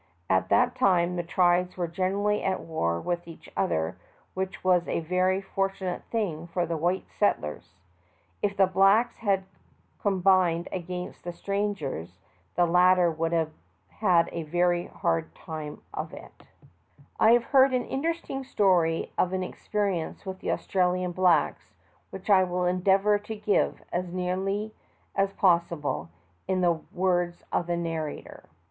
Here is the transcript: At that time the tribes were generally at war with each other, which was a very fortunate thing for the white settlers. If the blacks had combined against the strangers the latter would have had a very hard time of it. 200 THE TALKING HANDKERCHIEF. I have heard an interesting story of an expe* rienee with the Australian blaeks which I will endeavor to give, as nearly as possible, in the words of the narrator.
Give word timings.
At 0.31 0.49
that 0.49 0.73
time 0.73 1.15
the 1.15 1.21
tribes 1.21 1.77
were 1.77 1.87
generally 1.87 2.43
at 2.43 2.59
war 2.61 2.99
with 2.99 3.27
each 3.27 3.47
other, 3.55 3.99
which 4.33 4.63
was 4.63 4.87
a 4.87 4.99
very 5.01 5.41
fortunate 5.41 6.01
thing 6.11 6.47
for 6.47 6.65
the 6.65 6.75
white 6.75 7.05
settlers. 7.19 7.75
If 8.41 8.57
the 8.57 8.65
blacks 8.65 9.17
had 9.17 9.43
combined 10.01 10.67
against 10.71 11.23
the 11.23 11.31
strangers 11.31 12.17
the 12.55 12.65
latter 12.65 13.11
would 13.11 13.31
have 13.31 13.51
had 13.89 14.27
a 14.31 14.41
very 14.41 14.87
hard 14.87 15.35
time 15.35 15.83
of 15.93 16.13
it. 16.13 16.33
200 16.39 16.39
THE 16.39 16.45
TALKING 16.47 16.71
HANDKERCHIEF. 17.19 17.19
I 17.19 17.31
have 17.33 17.51
heard 17.51 17.71
an 17.75 17.85
interesting 17.85 18.43
story 18.43 19.11
of 19.19 19.33
an 19.33 19.41
expe* 19.41 19.73
rienee 19.75 20.25
with 20.25 20.39
the 20.39 20.49
Australian 20.51 21.11
blaeks 21.13 21.75
which 22.09 22.27
I 22.27 22.43
will 22.43 22.65
endeavor 22.65 23.19
to 23.19 23.35
give, 23.35 23.83
as 23.93 24.11
nearly 24.11 24.73
as 25.15 25.31
possible, 25.33 26.09
in 26.47 26.61
the 26.61 26.81
words 26.91 27.43
of 27.51 27.67
the 27.67 27.77
narrator. 27.77 28.45